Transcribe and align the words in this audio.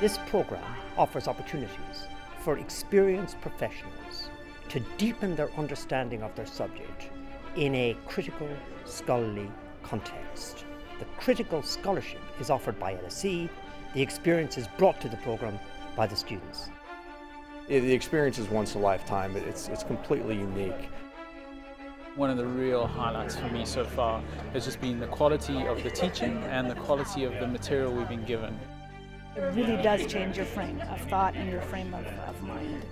This 0.00 0.18
program 0.28 0.62
offers 0.96 1.26
opportunities 1.26 2.06
for 2.40 2.58
experienced 2.58 3.40
professionals 3.40 4.30
to 4.68 4.78
deepen 4.96 5.34
their 5.34 5.50
understanding 5.56 6.22
of 6.22 6.34
their 6.36 6.46
subject 6.46 7.10
in 7.56 7.74
a 7.74 7.96
critical 8.06 8.48
scholarly 8.84 9.50
context. 9.82 10.64
The 11.00 11.04
critical 11.18 11.62
scholarship 11.62 12.20
is 12.40 12.48
offered 12.48 12.78
by 12.78 12.94
LSE, 12.94 13.48
the 13.94 14.02
experience 14.02 14.56
is 14.56 14.68
brought 14.78 15.00
to 15.00 15.08
the 15.08 15.16
program 15.18 15.58
by 15.96 16.06
the 16.06 16.16
students. 16.16 16.68
The 17.66 17.92
experience 17.92 18.38
is 18.38 18.48
once 18.48 18.76
a 18.76 18.78
lifetime, 18.78 19.34
it's, 19.36 19.68
it's 19.68 19.82
completely 19.82 20.36
unique. 20.36 20.88
One 22.18 22.30
of 22.30 22.36
the 22.36 22.46
real 22.46 22.84
highlights 22.84 23.36
for 23.36 23.46
me 23.50 23.64
so 23.64 23.84
far 23.84 24.20
has 24.52 24.64
just 24.64 24.80
been 24.80 24.98
the 24.98 25.06
quality 25.06 25.64
of 25.68 25.80
the 25.84 25.90
teaching 25.90 26.42
and 26.50 26.68
the 26.68 26.74
quality 26.74 27.22
of 27.22 27.32
the 27.34 27.46
material 27.46 27.92
we've 27.92 28.08
been 28.08 28.24
given. 28.24 28.58
It 29.36 29.54
really 29.54 29.80
does 29.80 30.04
change 30.06 30.36
your 30.36 30.44
frame 30.44 30.80
of 30.90 31.00
thought 31.02 31.36
and 31.36 31.48
your 31.48 31.62
frame 31.62 31.94
of, 31.94 32.04
of 32.04 32.42
mind. 32.42 32.82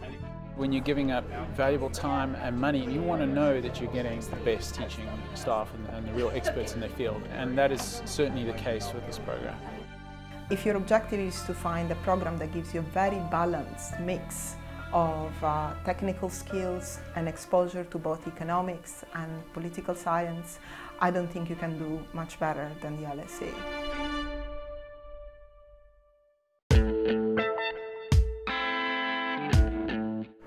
When 0.55 0.71
you're 0.71 0.85
giving 0.85 1.11
up 1.11 1.25
valuable 1.57 1.91
time 1.91 2.37
and 2.37 2.57
money, 2.57 2.89
you 2.89 3.03
want 3.03 3.21
to 3.21 3.27
know 3.27 3.61
that 3.61 3.81
you're 3.81 3.91
getting 3.93 4.21
the 4.21 4.37
best 4.45 4.77
teaching 4.77 5.09
staff 5.35 5.75
and, 5.75 5.89
and 5.89 6.07
the 6.07 6.13
real 6.13 6.31
experts 6.33 6.75
in 6.75 6.81
their 6.81 6.91
field, 6.91 7.21
and 7.33 7.59
that 7.59 7.73
is 7.73 8.03
certainly 8.05 8.45
the 8.45 8.57
case 8.57 8.93
with 8.95 9.05
this 9.07 9.19
program. 9.19 9.59
If 10.51 10.65
your 10.65 10.77
objective 10.77 11.19
is 11.19 11.43
to 11.47 11.53
find 11.53 11.91
a 11.91 11.97
program 11.97 12.39
that 12.39 12.53
gives 12.53 12.73
you 12.73 12.79
a 12.79 12.85
very 12.85 13.19
balanced 13.33 13.99
mix 13.99 14.55
of 14.93 15.33
uh, 15.43 15.73
technical 15.85 16.29
skills 16.29 16.99
and 17.15 17.29
exposure 17.29 17.85
to 17.85 17.99
both 17.99 18.27
economics 18.27 19.05
and 19.15 19.31
political 19.53 19.95
science, 19.95 20.59
I 21.01 21.11
don't 21.11 21.29
think 21.29 21.51
you 21.51 21.57
can 21.57 21.79
do 21.79 22.01
much 22.13 22.39
better 22.39 22.71
than 22.81 23.01
the 23.01 23.09
LSE. 23.09 23.53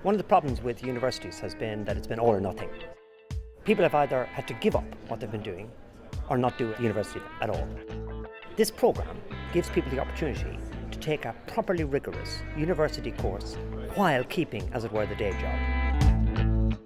One 0.02 0.14
of 0.14 0.18
the 0.18 0.24
problems 0.24 0.62
with 0.62 0.82
universities 0.82 1.38
has 1.40 1.54
been 1.54 1.84
that 1.84 1.96
it's 1.96 2.06
been 2.06 2.18
all 2.18 2.30
or 2.34 2.40
nothing. 2.40 2.70
People 3.64 3.82
have 3.82 3.94
either 3.94 4.24
had 4.24 4.48
to 4.48 4.54
give 4.54 4.74
up 4.74 4.84
what 5.08 5.20
they've 5.20 5.30
been 5.30 5.42
doing 5.42 5.70
or 6.30 6.38
not 6.38 6.56
do 6.56 6.74
university 6.80 7.20
at 7.42 7.50
all. 7.50 7.68
This 8.56 8.70
program 8.70 9.20
gives 9.52 9.68
people 9.68 9.90
the 9.90 9.98
opportunity 9.98 10.58
to 10.90 10.98
take 10.98 11.26
a 11.26 11.34
properly 11.46 11.84
rigorous 11.84 12.42
university 12.56 13.10
course 13.10 13.56
while 13.96 14.24
keeping, 14.24 14.68
as 14.72 14.84
it 14.84 14.92
were, 14.92 15.06
the 15.06 15.14
day 15.16 15.32
job. 15.32 16.78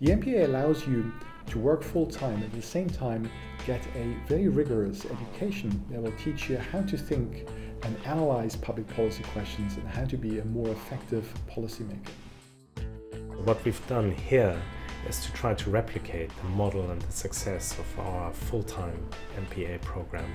The 0.00 0.10
MPA 0.10 0.44
allows 0.44 0.86
you 0.86 1.12
to 1.46 1.58
work 1.58 1.82
full 1.82 2.06
time 2.06 2.42
at 2.42 2.52
the 2.52 2.62
same 2.62 2.88
time 2.88 3.30
get 3.66 3.80
a 3.96 4.16
very 4.26 4.48
rigorous 4.48 5.04
education 5.06 5.84
that 5.90 6.02
will 6.02 6.12
teach 6.12 6.48
you 6.48 6.58
how 6.58 6.82
to 6.82 6.96
think 6.96 7.48
and 7.82 7.96
analyze 8.04 8.56
public 8.56 8.86
policy 8.88 9.22
questions 9.32 9.76
and 9.76 9.86
how 9.88 10.04
to 10.04 10.16
be 10.16 10.38
a 10.38 10.44
more 10.46 10.68
effective 10.68 11.32
policymaker. 11.50 12.10
What 13.44 13.62
we've 13.64 13.86
done 13.86 14.10
here 14.10 14.60
is 15.08 15.24
to 15.24 15.32
try 15.32 15.54
to 15.54 15.70
replicate 15.70 16.30
the 16.36 16.48
model 16.48 16.90
and 16.90 17.00
the 17.00 17.12
success 17.12 17.78
of 17.78 18.00
our 18.00 18.32
full-time 18.32 19.06
MPA 19.38 19.82
program 19.82 20.30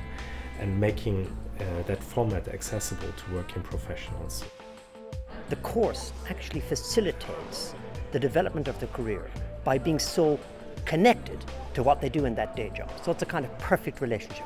and 0.60 0.80
making 0.80 1.26
uh, 1.60 1.84
that 1.84 2.04
format 2.04 2.48
accessible 2.50 3.12
to 3.12 3.34
working 3.34 3.64
professionals. 3.64 4.44
The 5.50 5.56
course 5.58 6.14
actually 6.30 6.62
facilitates 6.62 7.74
the 8.12 8.20
development 8.20 8.68
of 8.68 8.80
the 8.80 8.86
career 8.88 9.32
by 9.64 9.80
being 9.80 9.98
so 9.98 10.40
connected 10.86 11.44
to 11.74 11.82
what 11.82 12.02
they 12.02 12.10
do 12.10 12.26
in 12.26 12.36
that 12.36 12.56
day 12.56 12.72
job. 12.76 12.92
So 13.04 13.12
it's 13.12 13.24
a 13.24 13.26
kind 13.26 13.46
of 13.46 13.58
perfect 13.58 14.00
relationship. 14.00 14.46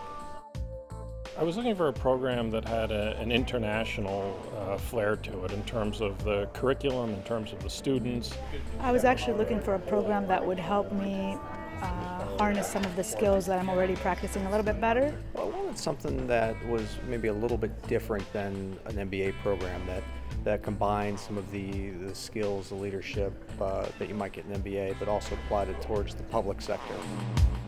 I 1.37 1.43
was 1.43 1.57
looking 1.57 1.75
for 1.75 1.89
a 1.89 1.93
program 1.93 2.51
that 2.51 2.65
had 2.65 2.91
a, 2.91 3.17
an 3.19 3.33
international 3.33 4.39
uh, 4.55 4.77
flair 4.77 5.17
to 5.17 5.43
it 5.43 5.51
in 5.51 5.63
terms 5.65 5.99
of 5.99 6.23
the 6.23 6.45
curriculum, 6.53 7.09
in 7.09 7.23
terms 7.23 7.51
of 7.51 7.61
the 7.61 7.69
students. 7.69 8.37
I 8.79 8.93
was 8.93 9.03
actually 9.03 9.37
looking 9.37 9.59
for 9.59 9.73
a 9.73 9.79
program 9.79 10.25
that 10.27 10.45
would 10.45 10.59
help 10.59 10.91
me 10.93 11.35
uh, 11.81 12.37
harness 12.37 12.67
some 12.67 12.85
of 12.85 12.95
the 12.95 13.03
skills 13.03 13.45
that 13.47 13.59
I'm 13.59 13.69
already 13.69 13.95
practicing 13.95 14.45
a 14.45 14.49
little 14.49 14.65
bit 14.65 14.79
better. 14.79 15.13
Well, 15.33 15.47
I 15.47 15.57
wanted 15.57 15.77
something 15.77 16.27
that 16.27 16.55
was 16.67 16.97
maybe 17.07 17.27
a 17.27 17.33
little 17.33 17.57
bit 17.57 17.87
different 17.87 18.31
than 18.31 18.77
an 18.85 19.09
MBA 19.09 19.33
program 19.41 19.85
that 19.87 20.03
that 20.43 20.61
combines 20.61 21.21
some 21.21 21.37
of 21.37 21.49
the, 21.51 21.91
the 21.91 22.13
skills, 22.13 22.69
the 22.69 22.75
leadership 22.75 23.33
uh, 23.61 23.85
that 23.99 24.09
you 24.09 24.15
might 24.15 24.33
get 24.33 24.45
in 24.45 24.51
an 24.51 24.61
MBA, 24.61 24.95
but 24.99 25.07
also 25.07 25.35
applied 25.35 25.69
it 25.69 25.81
towards 25.81 26.15
the 26.15 26.23
public 26.23 26.61
sector. 26.61 26.95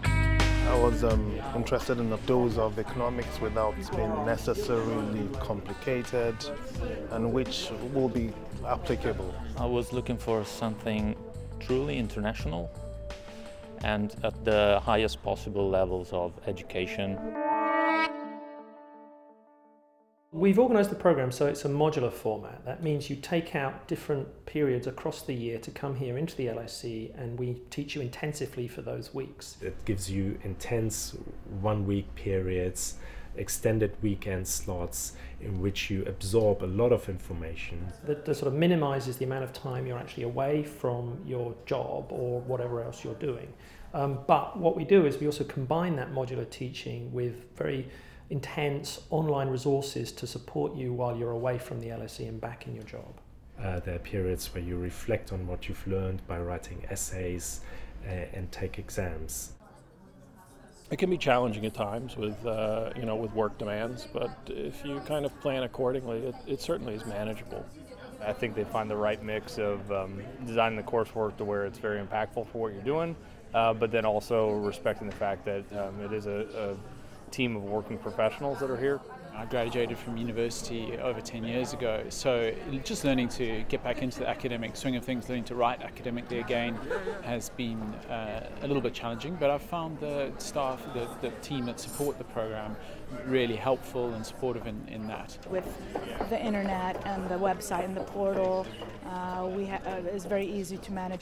I 0.04 0.80
was 0.80 1.04
um, 1.04 1.40
interested 1.56 2.00
in 2.00 2.10
the 2.10 2.18
dose 2.26 2.58
of 2.58 2.80
economics 2.80 3.40
without 3.40 3.76
being 3.96 4.26
necessarily 4.26 5.30
complicated 5.40 6.36
and 7.12 7.32
which 7.32 7.70
will 7.94 8.10
be 8.10 8.34
applicable. 8.66 9.34
I 9.58 9.66
was 9.68 9.94
looking 9.94 10.18
for 10.18 10.44
something 10.44 11.16
truly 11.60 11.98
international 11.98 12.72
and 13.84 14.16
at 14.24 14.44
the 14.44 14.82
highest 14.84 15.22
possible 15.22 15.70
levels 15.70 16.12
of 16.12 16.34
education. 16.48 17.20
We've 20.36 20.60
organised 20.60 20.90
the 20.90 20.98
programme 20.98 21.32
so 21.32 21.46
it's 21.46 21.64
a 21.64 21.70
modular 21.70 22.12
format. 22.12 22.66
That 22.66 22.84
means 22.84 23.10
you 23.10 23.16
take 23.16 23.56
out 23.56 23.88
different 23.88 24.28
periods 24.46 24.86
across 24.86 25.22
the 25.22 25.34
year 25.34 25.60
to 25.60 25.72
come 25.72 25.96
here 25.96 26.18
into 26.18 26.36
the 26.36 26.48
LSE 26.48 27.18
and 27.18 27.40
we 27.40 27.56
teach 27.70 27.96
you 27.96 28.02
intensively 28.02 28.68
for 28.68 28.82
those 28.82 29.14
weeks. 29.14 29.56
It 29.62 29.86
gives 29.86 30.12
you 30.12 30.38
intense 30.44 31.16
one 31.62 31.88
week 31.88 32.14
periods, 32.16 32.96
extended 33.38 33.96
weekend 34.02 34.46
slots 34.46 35.14
in 35.40 35.62
which 35.62 35.90
you 35.90 36.04
absorb 36.04 36.64
a 36.64 36.68
lot 36.68 36.92
of 36.92 37.08
information. 37.08 37.88
That, 38.04 38.26
that 38.26 38.36
sort 38.36 38.52
of 38.52 38.60
minimises 38.60 39.16
the 39.16 39.24
amount 39.24 39.46
of 39.46 39.54
time 39.54 39.88
you're 39.88 39.98
actually 39.98 40.24
away 40.24 40.64
from 40.64 41.18
your 41.26 41.56
job 41.66 42.08
or 42.10 42.42
whatever 42.42 42.84
else 42.84 43.06
you're 43.06 43.14
doing. 43.14 43.48
Um, 43.94 44.20
but 44.28 44.60
what 44.60 44.76
we 44.76 44.84
do 44.84 45.06
is 45.06 45.18
we 45.18 45.28
also 45.28 45.46
combine 45.46 45.96
that 45.96 46.12
modular 46.12 46.50
teaching 46.50 47.14
with 47.14 47.56
very 47.56 47.88
intense 48.30 49.02
online 49.10 49.50
resources 49.50 50.12
to 50.12 50.28
support 50.28 50.76
you 50.76 50.94
while 50.94 51.16
you're 51.16 51.32
away 51.32 51.58
from 51.58 51.80
the 51.80 51.88
LSE 51.88 52.28
and 52.28 52.42
back 52.42 52.68
in 52.68 52.74
your 52.74 52.84
job. 52.84 53.20
Uh, 53.62 53.80
there 53.80 53.96
are 53.96 54.00
periods 54.00 54.54
where 54.54 54.64
you 54.64 54.78
reflect 54.78 55.32
on 55.32 55.48
what 55.48 55.70
you've 55.70 55.86
learned 55.88 56.26
by 56.28 56.40
writing 56.40 56.84
essays 56.90 57.62
uh, 58.06 58.10
and 58.34 58.52
take 58.52 58.80
exams. 58.80 59.54
It 60.92 60.98
can 61.00 61.10
be 61.10 61.18
challenging 61.18 61.66
at 61.66 61.74
times 61.74 62.16
with 62.16 62.46
uh, 62.46 62.92
you 62.96 63.06
know 63.06 63.16
with 63.16 63.34
work 63.34 63.58
demands, 63.58 64.08
but 64.14 64.38
if 64.48 64.86
you 64.86 65.00
kind 65.08 65.26
of 65.26 65.40
plan 65.42 65.64
accordingly, 65.64 66.20
it, 66.20 66.36
it 66.46 66.62
certainly 66.62 66.94
is 66.94 67.06
manageable. 67.06 67.66
I 68.24 68.34
think 68.34 68.56
they 68.56 68.64
find 68.64 68.90
the 68.90 68.96
right 68.96 69.22
mix 69.24 69.58
of 69.58 69.92
um, 69.92 70.22
designing 70.46 70.78
the 70.78 70.84
coursework 70.84 71.38
to 71.38 71.46
where 71.46 71.66
it's 71.66 71.80
very 71.80 72.04
impactful 72.04 72.48
for 72.48 72.62
what 72.62 72.74
you're 72.74 72.84
doing, 72.84 73.16
uh, 73.54 73.74
but 73.74 73.92
then 73.92 74.06
also 74.06 74.52
respecting 74.52 75.10
the 75.10 75.16
fact 75.16 75.44
that 75.46 75.64
um, 75.74 76.00
it 76.02 76.14
is 76.14 76.28
a, 76.28 76.46
a 76.56 76.95
team 77.32 77.56
of 77.56 77.64
working 77.64 77.98
professionals 77.98 78.60
that 78.60 78.70
are 78.70 78.78
here. 78.78 79.00
I 79.38 79.44
graduated 79.44 79.98
from 79.98 80.16
university 80.16 80.98
over 80.98 81.20
10 81.20 81.44
years 81.44 81.74
ago, 81.74 82.06
so 82.08 82.54
just 82.86 83.04
learning 83.04 83.28
to 83.30 83.66
get 83.68 83.84
back 83.84 84.02
into 84.02 84.20
the 84.20 84.30
academic 84.30 84.78
swing 84.78 84.96
of 84.96 85.04
things, 85.04 85.28
learning 85.28 85.44
to 85.46 85.56
write 85.56 85.82
academically 85.82 86.40
again 86.40 86.80
has 87.22 87.50
been 87.50 87.82
uh, 88.10 88.50
a 88.62 88.68
little 88.68 88.82
bit 88.82 88.94
challenging, 88.94 89.36
but 89.36 89.50
I've 89.50 89.62
found 89.62 90.00
the 90.00 90.32
staff, 90.38 90.82
the, 90.94 91.10
the 91.22 91.32
team 91.42 91.66
that 91.66 91.82
support 91.82 92.18
the 92.18 92.24
program 92.24 92.78
really 93.26 93.58
helpful 93.58 94.14
and 94.14 94.26
supportive 94.26 94.68
in, 94.68 94.82
in 94.88 95.06
that. 95.08 95.38
With 95.50 95.68
the 96.30 96.42
internet 96.42 97.06
and 97.06 97.28
the 97.30 97.36
website 97.36 97.84
and 97.84 97.96
the 97.96 98.04
portal, 98.04 98.66
uh, 99.06 99.50
we 99.52 99.66
ha- 99.66 99.82
uh, 99.86 100.02
it's 100.06 100.26
very 100.26 100.46
easy 100.46 100.78
to 100.78 100.94
manage. 100.94 101.22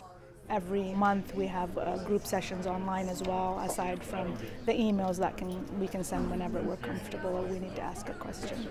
Every 0.54 0.94
month 0.94 1.34
we 1.34 1.48
have 1.48 1.76
uh, 1.80 1.98
group 2.06 2.28
sessions 2.28 2.68
online 2.68 3.10
as 3.10 3.24
well, 3.24 3.58
aside 3.66 4.04
from 4.04 4.38
the 4.68 4.74
emails 4.74 5.18
that 5.18 5.36
can 5.36 5.50
we 5.80 5.88
can 5.88 6.04
send 6.04 6.30
whenever 6.30 6.62
we're 6.62 6.84
comfortable 6.92 7.32
or 7.38 7.42
we 7.42 7.58
need 7.58 7.76
to 7.78 7.82
ask 7.82 8.08
a 8.10 8.14
question. 8.14 8.68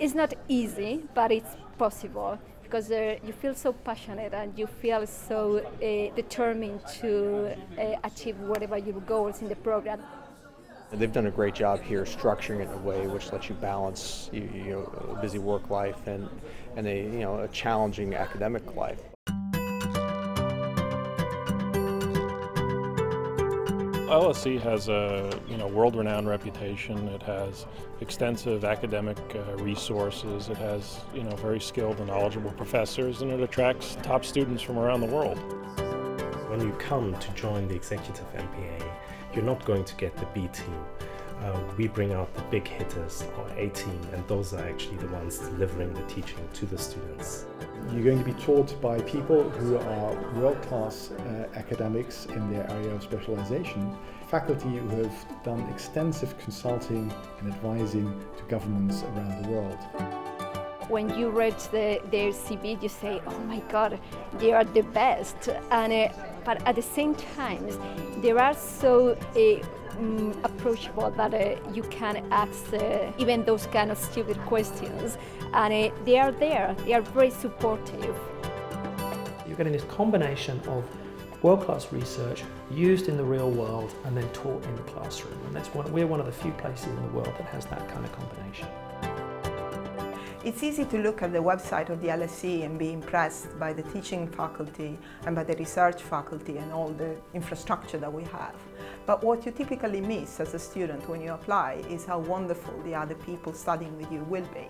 It's 0.00 0.16
not 0.22 0.34
easy, 0.48 1.04
but 1.14 1.30
it's 1.30 1.54
possible 1.78 2.36
because 2.64 2.90
uh, 2.90 3.14
you 3.24 3.32
feel 3.32 3.54
so 3.54 3.72
passionate 3.72 4.34
and 4.34 4.58
you 4.58 4.66
feel 4.66 5.06
so 5.06 5.58
uh, 5.58 6.16
determined 6.16 6.80
to 6.98 7.56
uh, 7.78 7.94
achieve 8.02 8.36
whatever 8.40 8.76
your 8.76 9.00
goals 9.02 9.40
in 9.40 9.48
the 9.48 9.60
program. 9.68 10.00
They've 10.90 11.12
done 11.12 11.26
a 11.26 11.36
great 11.40 11.54
job 11.54 11.80
here 11.80 12.02
structuring 12.02 12.58
it 12.58 12.68
in 12.68 12.74
a 12.74 12.84
way 12.90 13.06
which 13.06 13.32
lets 13.32 13.48
you 13.48 13.54
balance 13.54 14.30
you, 14.32 14.50
you 14.52 14.70
know, 14.72 15.14
a 15.14 15.22
busy 15.22 15.38
work 15.38 15.70
life 15.70 16.08
and, 16.08 16.28
and 16.74 16.88
a, 16.88 16.96
you 17.04 17.20
know, 17.20 17.38
a 17.38 17.48
challenging 17.62 18.16
academic 18.16 18.74
life. 18.74 19.13
LSE 24.08 24.60
has 24.60 24.88
a 24.88 25.40
you 25.48 25.56
know 25.56 25.66
world-renowned 25.66 26.28
reputation. 26.28 27.08
It 27.08 27.22
has 27.22 27.66
extensive 28.02 28.62
academic 28.64 29.18
uh, 29.34 29.56
resources. 29.56 30.50
It 30.50 30.58
has 30.58 31.00
you 31.14 31.22
know 31.22 31.34
very 31.36 31.58
skilled 31.58 31.98
and 31.98 32.08
knowledgeable 32.08 32.52
professors, 32.52 33.22
and 33.22 33.30
it 33.30 33.40
attracts 33.40 33.96
top 34.02 34.24
students 34.24 34.62
from 34.62 34.78
around 34.78 35.00
the 35.00 35.06
world. 35.06 35.38
When 36.50 36.60
you 36.60 36.72
come 36.72 37.18
to 37.18 37.30
join 37.32 37.66
the 37.66 37.74
Executive 37.74 38.26
MPA, 38.34 38.92
you're 39.34 39.44
not 39.44 39.64
going 39.64 39.84
to 39.84 39.94
get 39.96 40.14
the 40.16 40.26
B 40.26 40.48
team. 40.52 40.84
Uh, 41.42 41.60
we 41.76 41.88
bring 41.88 42.12
out 42.12 42.32
the 42.34 42.42
big 42.42 42.66
hitters, 42.66 43.24
our 43.38 43.48
A 43.58 43.68
team, 43.70 44.00
and 44.12 44.26
those 44.28 44.54
are 44.54 44.66
actually 44.66 44.96
the 44.98 45.08
ones 45.08 45.38
delivering 45.38 45.92
the 45.92 46.02
teaching 46.02 46.48
to 46.54 46.66
the 46.66 46.78
students. 46.78 47.46
You're 47.92 48.04
going 48.04 48.18
to 48.18 48.24
be 48.24 48.32
taught 48.40 48.80
by 48.80 49.00
people 49.02 49.48
who 49.50 49.76
are 49.76 50.32
world 50.34 50.60
class 50.62 51.10
uh, 51.10 51.48
academics 51.54 52.26
in 52.26 52.50
their 52.50 52.70
area 52.70 52.94
of 52.94 53.02
specialization, 53.02 53.94
faculty 54.28 54.76
who 54.76 54.88
have 55.02 55.44
done 55.44 55.60
extensive 55.72 56.36
consulting 56.38 57.12
and 57.40 57.52
advising 57.52 58.24
to 58.38 58.44
governments 58.44 59.02
around 59.02 59.44
the 59.44 59.50
world. 59.50 60.23
When 60.88 61.08
you 61.18 61.30
read 61.30 61.58
the, 61.72 62.00
their 62.10 62.30
CV, 62.30 62.82
you 62.82 62.88
say, 62.88 63.22
oh 63.26 63.38
my 63.40 63.60
God, 63.70 63.98
they 64.38 64.52
are 64.52 64.64
the 64.64 64.82
best. 64.82 65.48
And, 65.70 65.92
uh, 65.92 66.08
but 66.44 66.62
at 66.66 66.74
the 66.76 66.82
same 66.82 67.14
time, 67.14 67.66
they 68.20 68.32
are 68.32 68.54
so 68.54 69.16
uh, 69.36 69.98
um, 69.98 70.38
approachable 70.44 71.10
that 71.12 71.34
uh, 71.34 71.56
you 71.72 71.82
can 71.84 72.24
ask 72.30 72.72
uh, 72.74 73.12
even 73.18 73.44
those 73.44 73.66
kind 73.68 73.90
of 73.90 73.98
stupid 73.98 74.38
questions. 74.46 75.16
And 75.52 75.72
uh, 75.72 75.94
they 76.04 76.18
are 76.18 76.32
there, 76.32 76.74
they 76.84 76.92
are 76.92 77.00
very 77.00 77.30
supportive. 77.30 78.16
You're 79.46 79.56
getting 79.56 79.72
this 79.72 79.84
combination 79.84 80.60
of 80.68 80.84
world-class 81.42 81.92
research 81.92 82.42
used 82.70 83.08
in 83.08 83.16
the 83.16 83.24
real 83.24 83.50
world 83.50 83.94
and 84.04 84.16
then 84.16 84.28
taught 84.30 84.64
in 84.64 84.74
the 84.76 84.82
classroom. 84.82 85.38
And 85.46 85.54
that's 85.54 85.68
one, 85.68 85.90
we're 85.92 86.06
one 86.06 86.20
of 86.20 86.26
the 86.26 86.32
few 86.32 86.52
places 86.52 86.88
in 86.88 86.96
the 86.96 87.12
world 87.12 87.32
that 87.38 87.46
has 87.48 87.66
that 87.66 87.86
kind 87.88 88.04
of 88.04 88.12
combination. 88.12 88.66
It's 90.44 90.62
easy 90.62 90.84
to 90.84 90.98
look 90.98 91.22
at 91.22 91.32
the 91.32 91.38
website 91.38 91.88
of 91.88 92.02
the 92.02 92.08
LSE 92.08 92.66
and 92.66 92.78
be 92.78 92.92
impressed 92.92 93.58
by 93.58 93.72
the 93.72 93.82
teaching 93.82 94.28
faculty 94.28 94.98
and 95.24 95.34
by 95.34 95.42
the 95.42 95.56
research 95.56 96.02
faculty 96.02 96.58
and 96.58 96.70
all 96.70 96.90
the 96.90 97.16
infrastructure 97.32 97.96
that 97.96 98.12
we 98.12 98.24
have. 98.24 98.54
But 99.06 99.24
what 99.24 99.46
you 99.46 99.52
typically 99.52 100.02
miss 100.02 100.40
as 100.40 100.52
a 100.52 100.58
student 100.58 101.08
when 101.08 101.22
you 101.22 101.32
apply 101.32 101.82
is 101.88 102.04
how 102.04 102.18
wonderful 102.18 102.78
the 102.82 102.94
other 102.94 103.14
people 103.14 103.54
studying 103.54 103.96
with 103.96 104.12
you 104.12 104.20
will 104.24 104.46
be. 104.52 104.68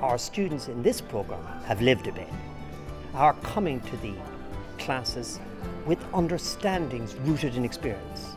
Our 0.00 0.16
students 0.16 0.68
in 0.68 0.80
this 0.80 1.00
program 1.00 1.44
have 1.64 1.82
lived 1.82 2.06
a 2.06 2.12
bit, 2.12 2.28
are 3.14 3.34
coming 3.42 3.80
to 3.80 3.96
the 3.96 4.14
classes 4.78 5.40
with 5.86 5.98
understandings 6.14 7.16
rooted 7.24 7.56
in 7.56 7.64
experience. 7.64 8.36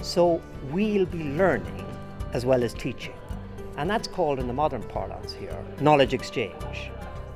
So 0.00 0.40
we'll 0.70 1.04
be 1.04 1.24
learning 1.24 1.86
as 2.32 2.46
well 2.46 2.64
as 2.64 2.72
teaching. 2.72 3.12
And 3.76 3.90
that's 3.90 4.08
called 4.08 4.38
in 4.38 4.46
the 4.46 4.52
modern 4.52 4.82
parlance 4.82 5.32
here 5.32 5.56
knowledge 5.80 6.14
exchange. 6.14 6.90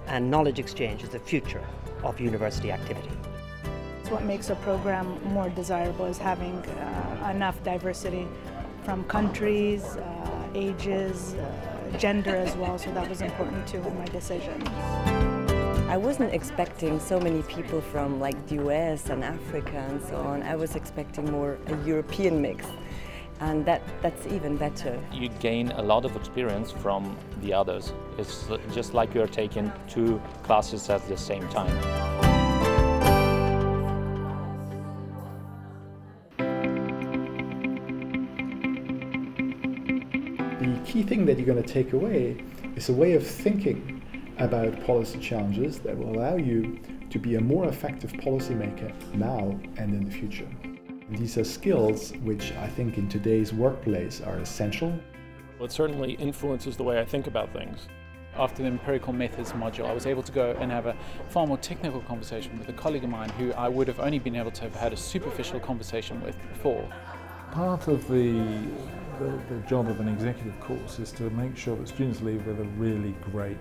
And 0.07 0.31
knowledge 0.31 0.59
exchange 0.59 1.03
is 1.03 1.11
the 1.11 1.19
future 1.19 1.63
of 2.03 2.19
university 2.19 2.73
activity. 2.73 3.11
What 4.09 4.25
makes 4.25 4.51
a 4.51 4.57
program 4.57 5.23
more 5.33 5.51
desirable 5.51 6.07
is 6.07 6.19
having 6.19 6.57
uh, 6.57 7.31
enough 7.33 7.63
diversity 7.63 8.27
from 8.83 9.05
countries, 9.05 9.85
uh, 9.85 10.49
ages, 10.55 11.35
uh, 11.35 11.97
gender 11.99 12.35
as 12.35 12.57
well, 12.57 12.77
so 12.79 12.93
that 12.93 13.09
was 13.09 13.21
important 13.21 13.67
too 13.69 13.79
in 13.79 13.99
my 13.99 14.07
decision. 14.07 14.67
I 15.89 15.97
wasn't 15.97 16.33
expecting 16.33 16.99
so 16.99 17.21
many 17.21 17.43
people 17.43 17.81
from 17.81 18.19
like 18.19 18.47
the 18.47 18.57
US 18.65 19.11
and 19.11 19.23
Africa 19.23 19.77
and 19.91 20.03
so 20.03 20.17
on. 20.17 20.43
I 20.43 20.57
was 20.57 20.75
expecting 20.77 21.31
more 21.31 21.59
a 21.67 21.77
European 21.85 22.41
mix 22.41 22.67
and 23.41 23.65
that, 23.65 23.83
that's 24.03 24.27
even 24.27 24.57
better. 24.57 24.99
You 25.13 25.29
gain 25.41 25.73
a 25.73 25.83
lot 25.83 26.05
of 26.05 26.15
experience 26.15 26.71
from 26.71 27.17
the 27.41 27.55
others. 27.55 27.93
It's 28.19 28.47
just 28.73 28.93
like 28.93 29.15
you're 29.15 29.27
taking 29.27 29.73
two 29.89 30.21
classes 30.43 30.91
at 30.91 31.07
the 31.09 31.17
same 31.17 31.49
time. 31.49 31.75
The 40.61 40.81
key 40.85 41.03
thing 41.03 41.25
that 41.25 41.39
you're 41.39 41.47
going 41.47 41.63
to 41.63 41.73
take 41.73 41.95
away 41.95 42.45
is 42.77 42.91
a 42.91 42.93
way 42.93 43.15
of 43.15 43.27
thinking 43.27 44.03
about 44.39 44.85
policy 44.85 45.19
challenges 45.19 45.79
that 45.81 45.97
will 45.97 46.15
allow 46.15 46.37
you 46.37 46.79
to 47.11 47.19
be 47.19 47.37
a 47.37 47.41
more 47.41 47.67
effective 47.69 48.13
policymaker 48.13 48.93
now 49.15 49.59
and 49.77 49.95
in 49.95 50.05
the 50.05 50.11
future. 50.11 50.49
These 51.11 51.39
are 51.39 51.45
skills 51.45 52.13
which 52.23 52.53
I 52.53 52.69
think 52.69 52.97
in 52.97 53.09
today's 53.09 53.53
workplace 53.53 54.21
are 54.21 54.39
essential. 54.39 54.91
Well, 55.59 55.67
it 55.67 55.73
certainly 55.73 56.13
influences 56.13 56.77
the 56.77 56.85
way 56.85 57.01
I 57.01 57.05
think 57.05 57.27
about 57.27 57.53
things. 57.53 57.89
After 58.37 58.63
the 58.63 58.69
empirical 58.69 59.13
methods 59.13 59.51
module, 59.53 59.87
I 59.87 59.93
was 59.93 60.07
able 60.07 60.23
to 60.23 60.31
go 60.31 60.57
and 60.61 60.71
have 60.71 60.87
a 60.87 60.97
far 61.29 61.49
more 61.49 61.59
technical 61.59 62.01
conversation 62.03 62.57
with 62.59 62.69
a 62.69 62.73
colleague 62.73 63.03
of 63.03 63.11
mine 63.11 63.29
who 63.31 63.53
I 63.55 63.69
would 63.69 63.89
have 63.89 63.99
only 63.99 64.21
been 64.21 64.37
able 64.37 64.53
to 64.53 64.63
have 64.63 64.77
had 64.77 64.93
a 64.93 64.97
superficial 64.97 65.59
conversation 65.59 66.23
with 66.23 66.37
before. 66.49 66.89
Part 67.51 67.89
of 67.89 68.07
the, 68.07 68.69
the, 69.19 69.41
the 69.49 69.61
job 69.69 69.89
of 69.89 69.99
an 69.99 70.07
executive 70.07 70.59
course 70.61 71.01
is 71.01 71.11
to 71.13 71.29
make 71.31 71.57
sure 71.57 71.77
that 71.77 71.89
students 71.89 72.21
leave 72.21 72.47
with 72.47 72.61
a 72.61 72.69
really 72.79 73.17
great 73.33 73.59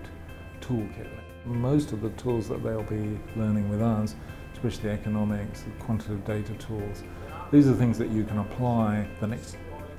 toolkit. 0.60 1.08
Most 1.44 1.90
of 1.90 2.00
the 2.00 2.10
tools 2.10 2.48
that 2.48 2.62
they'll 2.62 2.84
be 2.84 3.18
learning 3.34 3.68
with 3.68 3.82
us, 3.82 4.14
especially 4.52 4.90
economics, 4.90 5.62
the 5.62 5.70
quantitative 5.84 6.24
data 6.24 6.54
tools, 6.54 7.02
these 7.50 7.66
are 7.66 7.74
things 7.74 7.98
that 7.98 8.10
you 8.10 8.22
can 8.24 8.38
apply 8.38 9.06
the 9.20 9.26
next 9.26 9.56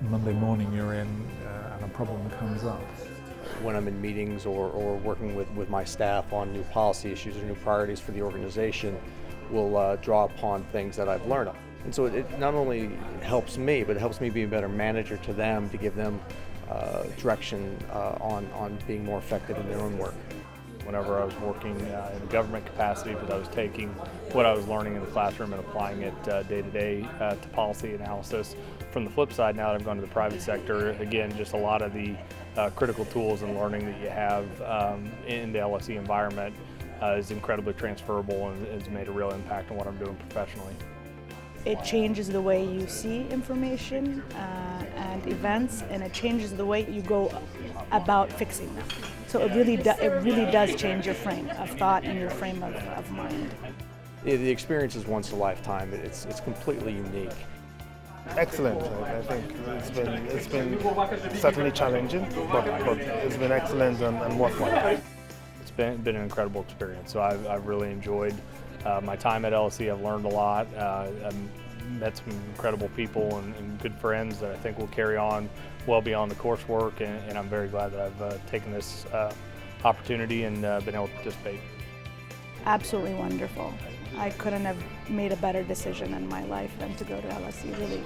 Monday 0.10 0.32
morning 0.32 0.72
you're 0.74 0.94
in 0.94 1.08
uh, 1.46 1.76
and 1.76 1.84
a 1.84 1.88
problem 1.90 2.30
comes 2.32 2.64
up. 2.64 2.82
When 3.62 3.76
I'm 3.76 3.90
in 3.90 4.02
meetings 4.02 4.46
or, 4.46 4.70
or 4.70 4.96
working 4.98 5.36
with, 5.36 5.52
with 5.52 5.70
my 5.70 5.84
staff 5.84 6.32
on 6.32 6.54
new 6.54 6.64
policy 6.64 7.12
issues 7.12 7.36
or 7.36 7.44
new 7.44 7.56
priorities 7.56 8.00
for 8.00 8.14
the 8.14 8.22
organization, 8.22 8.98
we'll 9.50 9.76
uh, 9.76 9.98
draw 9.98 10.26
upon 10.26 10.64
things 10.66 10.96
that 10.96 11.10
I've 11.10 11.26
learned. 11.26 11.52
And 11.84 11.94
so 11.94 12.06
it 12.06 12.40
not 12.40 12.54
only 12.54 12.92
helps 13.22 13.58
me, 13.58 13.84
but 13.84 13.98
it 13.98 14.00
helps 14.00 14.22
me 14.22 14.30
be 14.30 14.44
a 14.44 14.48
better 14.48 14.70
manager 14.70 15.18
to 15.18 15.34
them 15.34 15.70
to 15.72 15.78
give 15.78 15.96
them 15.96 16.22
uh, 16.70 17.04
direction 17.18 17.78
uh, 17.92 18.18
on, 18.22 18.50
on 18.54 18.78
being 18.88 19.04
more 19.04 19.18
effective 19.18 19.58
in 19.58 19.68
their 19.68 19.80
own 19.80 19.98
work 19.98 20.14
whenever 20.92 21.22
I 21.22 21.24
was 21.24 21.36
working 21.40 21.80
uh, 21.84 22.12
in 22.14 22.22
a 22.22 22.26
government 22.26 22.66
capacity, 22.66 23.14
but 23.14 23.32
I 23.32 23.38
was 23.38 23.48
taking 23.48 23.88
what 24.34 24.46
I 24.46 24.54
was 24.54 24.68
learning 24.68 24.96
in 24.96 25.02
the 25.02 25.08
classroom 25.08 25.54
and 25.54 25.62
applying 25.62 26.02
it 26.02 26.24
day 26.24 26.62
to 26.62 26.64
day 26.64 27.02
to 27.20 27.48
policy 27.54 27.94
analysis. 27.94 28.58
From 28.92 29.06
the 29.06 29.10
flip 29.10 29.32
side, 29.32 29.56
now 29.56 29.70
that 29.70 29.76
I've 29.76 29.86
gone 29.86 29.96
to 29.96 30.02
the 30.02 30.08
private 30.08 30.42
sector, 30.42 30.90
again, 31.00 31.36
just 31.38 31.54
a 31.54 31.58
lot 31.58 31.82
of 31.82 31.94
the 31.94 32.18
uh, 32.58 32.72
critical 32.72 33.06
tools 33.06 33.42
and 33.42 33.58
learning 33.58 33.86
that 33.86 34.02
you 34.02 34.10
have 34.10 34.62
um, 34.64 35.10
in 35.26 35.54
the 35.54 35.60
LSE 35.60 35.96
environment 35.96 36.54
uh, 37.02 37.16
is 37.18 37.32
incredibly 37.32 37.74
transferable 37.74 38.50
and 38.50 38.68
has 38.68 38.90
made 38.90 39.08
a 39.08 39.12
real 39.12 39.32
impact 39.32 39.72
on 39.72 39.78
what 39.78 39.88
I'm 39.88 39.98
doing 39.98 40.16
professionally. 40.16 40.76
It 41.64 41.84
changes 41.84 42.28
the 42.28 42.42
way 42.42 42.66
you 42.66 42.86
see 42.88 43.28
information 43.30 44.22
uh, 44.34 44.84
and 44.96 45.26
events, 45.28 45.84
and 45.90 46.04
it 46.04 46.12
changes 46.12 46.54
the 46.54 46.66
way 46.66 46.90
you 46.90 47.02
go 47.02 47.32
about 47.92 48.32
fixing 48.32 48.74
them. 48.76 48.86
So 49.28 49.42
it 49.42 49.54
really, 49.56 49.78
do, 49.78 49.92
it 49.92 50.24
really 50.24 50.50
does 50.52 50.76
change 50.76 51.06
your 51.06 51.16
frame 51.16 51.50
of 51.52 51.70
thought 51.72 52.04
and 52.04 52.20
your 52.20 52.30
frame 52.30 52.62
of, 52.64 52.76
of 52.76 53.10
mind. 53.12 53.50
Yeah, 54.26 54.36
the 54.36 54.50
experience 54.50 54.96
is 54.96 55.06
once 55.06 55.32
in 55.32 55.38
a 55.38 55.40
lifetime. 55.40 55.94
It's, 55.94 56.26
it's 56.26 56.42
completely 56.42 56.94
unique. 56.94 57.32
Excellent. 58.30 58.82
I 59.04 59.22
think 59.22 59.46
it's 59.68 59.90
been 59.90 60.08
it's 60.28 60.48
been 60.48 60.80
certainly 61.36 61.72
challenging, 61.72 62.28
but, 62.52 62.66
but 62.86 62.98
it's 63.00 63.36
been 63.36 63.52
excellent 63.52 64.00
and, 64.02 64.18
and 64.22 64.40
worthwhile. 64.40 65.00
It's 65.60 65.72
been 65.72 65.98
been 65.98 66.16
an 66.16 66.24
incredible 66.24 66.62
experience. 66.62 67.12
So 67.12 67.22
I've, 67.22 67.46
I've 67.48 67.66
really 67.66 67.92
enjoyed 67.92 68.36
uh, 68.86 69.02
my 69.04 69.16
time 69.16 69.44
at 69.44 69.54
LSE. 69.54 69.92
I've 69.92 70.02
learned 70.02 70.26
a 70.26 70.30
lot. 70.30 70.68
Uh, 70.76 71.08
I've 71.26 71.36
met 72.00 72.18
some 72.18 72.30
incredible 72.50 72.90
people 72.90 73.38
and, 73.38 73.56
and, 73.56 73.80
good 73.80 73.96
friends 73.96 74.40
that 74.40 74.52
I 74.52 74.56
think 74.56 74.78
will 74.78 74.88
carry 74.88 75.18
on 75.18 75.50
well 75.88 76.02
beyond 76.02 76.32
the 76.32 76.36
coursework, 76.36 77.02
and, 77.02 77.30
and 77.30 77.38
I'm 77.38 77.50
very 77.50 77.68
glad 77.68 77.92
that 77.94 78.00
I've 78.00 78.22
uh, 78.22 78.38
taken 78.50 78.72
this 78.72 79.06
uh, 79.08 79.34
opportunity 79.84 80.44
and 80.44 80.64
uh, 80.64 80.80
been 80.82 80.96
able 80.96 81.08
to 81.08 81.14
participate. 81.16 81.60
Absolutely 82.66 83.16
wonderful. 83.16 83.74
I 84.18 84.30
couldn't 84.32 84.66
have 84.66 84.78
made 85.10 85.32
a 85.32 85.38
better 85.38 85.64
decision 85.64 86.14
in 86.14 86.28
my 86.28 86.44
life 86.46 86.72
than 86.80 86.96
to 86.96 87.04
go 87.04 87.20
to 87.20 87.28
LSE, 87.28 87.78
really. 87.80 88.04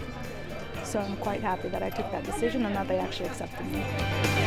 So 0.83 0.99
I'm 0.99 1.17
quite 1.17 1.41
happy 1.41 1.67
that 1.69 1.81
I 1.81 1.89
took 1.89 2.11
that 2.11 2.23
decision 2.23 2.65
and 2.65 2.75
that 2.75 2.87
they 2.87 2.99
actually 2.99 3.29
accepted 3.29 3.65
me. 3.71 4.44